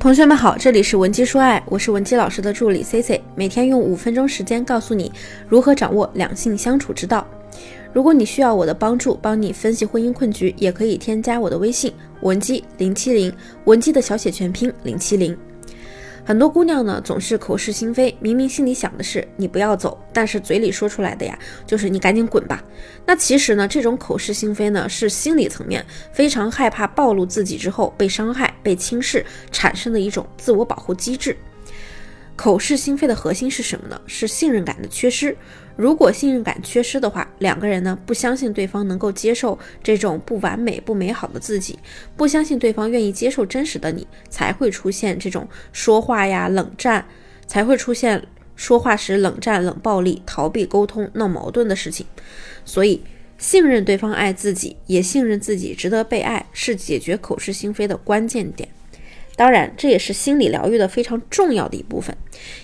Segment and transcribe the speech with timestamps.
[0.00, 5.10] 同学们好，这里是文姬说爱，我是文姬老师的助理 C C，每天用五分钟时间告诉你
[5.48, 7.26] 如何掌握两性相处之道。
[7.92, 13.32] 如果你需要我的帮助，帮你分析婚姻困局，也可以添加我的微信文姬零七零，
[13.64, 15.36] 文姬的小写全拼零七零。
[16.28, 22.62] 很多姑娘呢总是口是心非，明明心里想的是你不要走，但是嘴里说出来的呀就是你赶紧滚吧。
[23.06, 31.34] 那其实呢这种口是心非呢是心理层面非常害怕暴露自己之后被伤害、被轻视产生的一种自我保护机制。
[32.36, 33.98] 口是心非的核心是什么呢？
[34.06, 35.34] 是信任感的缺失。
[35.78, 41.78] 如果信任感缺失的话，两个人呢不相信对方能够接受这种不完美、不美好的自己，
[42.16, 47.06] 不相信对方愿意接受真实的你，才会出现这种说话呀冷战，
[47.46, 48.20] 才会出现
[48.56, 52.04] 说话时冷战、冷暴力、逃避沟通、闹矛盾的事情。
[52.64, 53.00] 所以，
[53.38, 58.68] 信任对方爱自己，也信任自己值得被爱，是解决口是心非的关键点。
[59.36, 62.16] 当然，这也是心理疗愈的非常重要的一部分，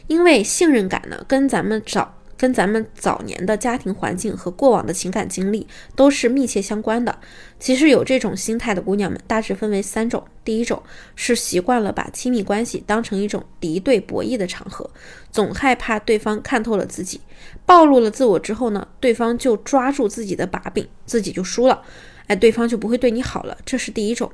[0.08, 7.18] 因为信任感呢，跟咱们找跟咱们早年的家庭环境和过往的情感经历都是密切相关的。
[7.58, 10.82] 其实有这种心态的姑娘们，大致分为三种：第一种
[11.16, 14.88] 是习惯了把亲密关系当成一种敌对博弈的场合，
[15.30, 17.20] 总害怕对方看透了自己，
[17.64, 21.82] 暴露了自我之后呢，对方就抓住自己的把柄，自己就输了。
[22.26, 24.30] 哎，对方就不会对你好了，这是第一种。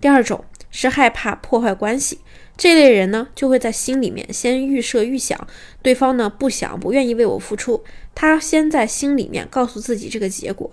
[0.00, 2.20] 第二种是害怕破坏关系，
[2.56, 5.46] 这类人呢就会在心里面先预设预想，
[5.82, 10.70] 对方呢不想不愿意为我付出，他先在心里面告诉自己这个结果，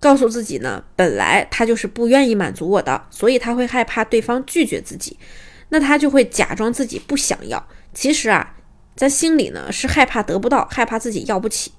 [0.00, 5.18] 告诉自己呢本来他就是不愿意满足我的，所以他会害怕对方拒绝自己，
[5.70, 8.54] 那他就会假装自己不想要，其实啊
[8.94, 11.72] 在心里呢是害怕得不到，害怕自己要不起。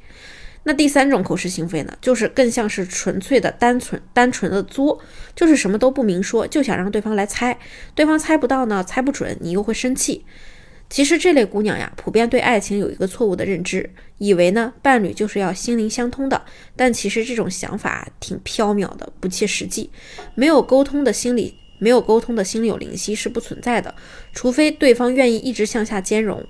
[0.63, 5.01] 那第三种口是心非呢，就是更像是纯粹的单纯单纯的作，
[5.33, 7.57] 就是什么都不明说，就想让对方来猜，
[7.95, 10.25] 对方猜不到呢，猜不准，你又会生气。
[10.89, 16.43] 其实这类姑娘呀，普遍对爱情有一个错误的认知，以为呢伴侣就是要心灵相通的，
[16.75, 19.91] 但其实这种想法挺缥缈的，不切实际。
[20.33, 23.93] 没有沟通的心理，没有沟通的心有灵犀是不存在的，
[24.33, 26.43] 除非对方愿意一直向下兼容，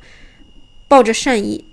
[0.87, 1.65] 抱着善意。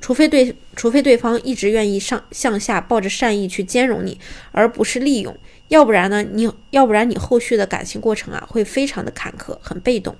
[0.00, 4.18] 除非对，除非对方一直愿意上向下抱着善意去兼容你，
[4.52, 5.36] 而不是利用，
[5.68, 10.16] 要不然呢，你要不然你后续的感情过程啊会非常的坎坷，很被动。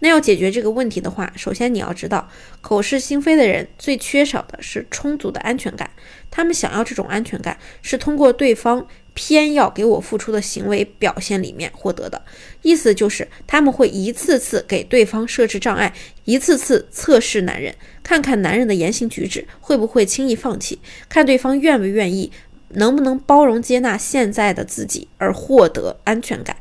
[0.00, 2.28] 那要解决这个问题的话，首先你要知道，
[2.60, 5.90] 口是心非的人最缺少的是充足的安全感，
[6.30, 8.86] 他们想要这种安全感是通过对方。
[9.14, 12.20] 偏要给我付出的行为表现里面获得的
[12.62, 15.94] 意思就是，他们会一次次给对方设置障碍，
[16.24, 22.32] 一次次测试男人，看看男人的言行举止会不会轻易放弃，看对方愿不愿意，
[22.70, 26.56] 能不能包容接纳现在的自己而获得安全感。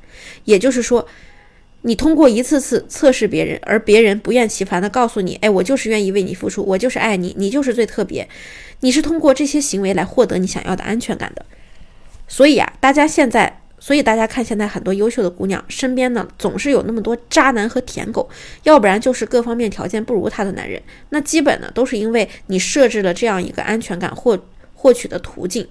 [0.46, 1.08] 也就是说，
[1.82, 8.30] 你通过一次次测试别人，而别人不厌其烦地告诉你，哎，我就是愿意为你付出，我就是爱你，你就是最特别，
[8.82, 11.46] 你是通过这些行为来获得你想要的安全感的。
[12.28, 18.30] 所以啊，大家现在，所以大家看现在很多优秀的姑娘身边呢，总是有那么多渣男和舔狗，
[18.64, 20.82] 要不然就是各方面条件不如她的男人。
[21.10, 24.40] 那基本呢，都是因为你设置了这样一个安全感获
[24.74, 25.68] 获取的途径。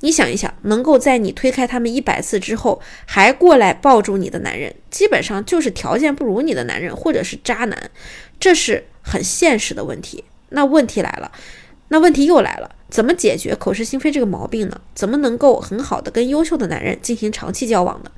[0.00, 7.90] 你想一想，能够在你推开他们一百次之后还过来抱住你的男人，基本上就是条件不如你的男人，或者是渣男，
[8.40, 10.24] 这是很现实的问题。
[10.48, 11.30] 那问题来了，
[11.88, 12.74] 那问题又来了。
[12.92, 14.78] 怎么解决口是心非这个毛病呢？
[14.94, 18.12] 怎么能够很好的跟优秀的男人进行长期交往呢？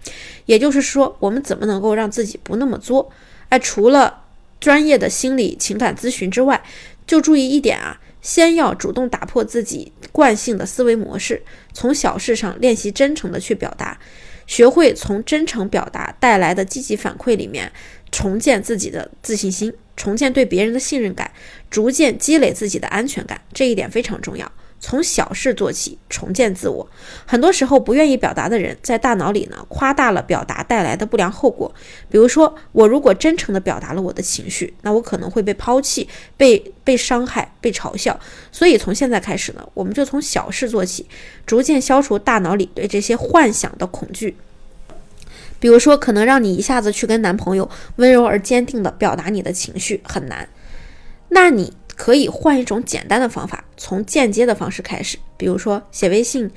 [0.47, 3.13] 也就是说，我们怎么能够让自己不那么作？
[3.51, 4.25] 哎，除了
[4.59, 6.61] 专业的心理情感咨询之外，
[7.07, 14.01] 就注意一点啊，先要主动打破自己惯性的思维模式，从小事上练习真诚的去表达，
[14.49, 17.71] 学会从真诚表达带来的积极反馈里面
[18.11, 21.31] 重建自己的自信心，重建对别人的信任感，
[21.71, 24.51] 逐渐积累自己的安全感，这一点非常重要。
[24.87, 26.87] 从小事做起，重建自我。
[27.25, 31.75] 很多时候，不愿意表达的人，在大脑里呢，夸大了表达带来的不良后果。
[32.11, 38.21] 比如说，我如果真诚地表达了我的情绪，那我可能会被抛弃、被被伤害、被嘲笑。
[38.53, 41.07] 所以，从现在开始呢，我们就从小事做起，
[41.47, 44.37] 逐渐消除大脑里对这些幻想的恐惧。
[45.59, 50.47] 比如说，可能让你一下子去跟男朋友温柔而坚定地表达你的情绪很难，
[51.31, 51.73] 那你。
[51.97, 56.51] 可以换一种简单的方法，从间接的方式开始，比如说写微信、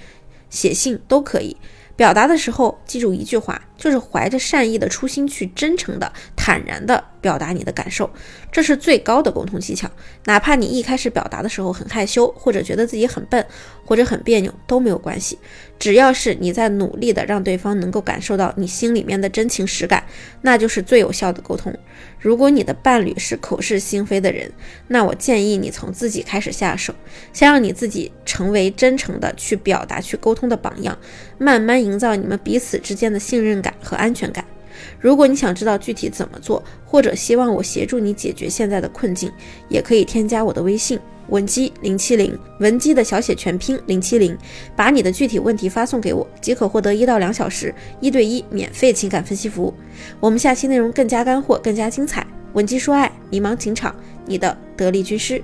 [0.49, 1.57] 写信都可以。
[1.95, 8.09] 表达的时候记住一句话：就是怀着善意的初心去真诚的、坦然的表达你的感受，
[8.51, 9.89] 这是最高的沟通技巧。
[10.25, 13.45] 哪怕你一开始表达的时候很害羞，或者觉得自己很笨，
[13.85, 15.37] 或者很别扭都没有关系，
[15.77, 20.03] 只要是你在努力的让对方能够感受到你心里面的真情实感，
[20.41, 21.73] 那就是最有效的沟通。
[22.19, 24.51] 如果你的伴侣是口是心非的人，
[24.87, 26.93] 那我建议你从自己开始下手，
[27.31, 30.97] 先让你自己成为真诚的去表达、去沟通的榜样，
[31.37, 34.45] 慢慢营造你们彼此之间的信任感感和安全感。
[34.99, 39.31] 如果你想知道具体怎么做，或者希望我协助你解决现在的困境，
[39.67, 40.99] 也可以添加我的微信
[41.29, 44.37] 文姬零七零，文姬的小写全拼零七零，
[44.75, 49.73] 把你的具体问题发送给我，即可获得一到两小时一对一免费情感分析服务。
[50.19, 52.25] 我们下期内容更加干货，更加精彩。
[52.53, 53.93] 文姬说爱，迷茫情场，
[54.25, 55.41] 你的得力军师。